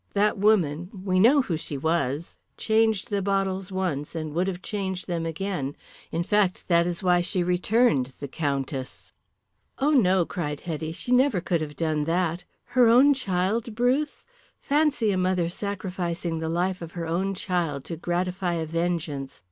That 0.15 0.35
woman, 0.39 0.89
we 1.05 1.19
know 1.19 1.43
who 1.43 1.55
she 1.55 1.77
was, 1.77 2.35
changed 2.57 3.11
the 3.11 3.21
bottles 3.21 3.71
once 3.71 4.15
and 4.15 4.33
would 4.33 4.47
have 4.47 4.63
changed 4.63 5.05
them 5.05 5.27
again, 5.27 5.75
in 6.11 6.23
fact 6.23 6.67
that 6.69 6.87
is 6.87 7.03
why 7.03 7.21
she 7.21 7.43
returned 7.43 8.07
the 8.19 8.27
Countess." 8.27 9.13
"Oh, 9.77 9.91
no," 9.91 10.21
Hetty 10.21 10.63
cried. 10.63 10.95
"She 10.95 11.11
never 11.11 11.39
could 11.39 11.61
have 11.61 11.75
done 11.75 12.05
that. 12.05 12.45
Her 12.63 12.87
own 12.89 13.13
child, 13.13 13.75
Bruce? 13.75 14.25
Fancy 14.59 15.11
a 15.11 15.17
mother 15.19 15.47
sacrificing 15.47 16.39
the 16.39 16.49
life 16.49 16.81
of 16.81 16.93
her 16.93 17.05
own 17.05 17.35
child 17.35 17.83
to 17.85 17.95
gratify 17.95 18.53
a 18.53 18.65
vengeance! 18.65 19.39